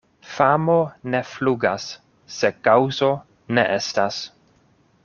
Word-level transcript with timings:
Famo 0.35 0.77
ne 1.13 1.19
flugas, 1.33 1.85
se 2.39 2.53
kaŭzo 2.69 3.13
ne 3.59 3.69
estas. 3.79 4.21